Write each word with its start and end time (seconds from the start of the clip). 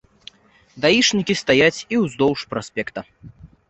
Даішнікі 0.85 1.37
стаяць 1.43 1.83
і 1.93 2.03
ўздоўж 2.03 2.39
праспекта. 2.53 2.99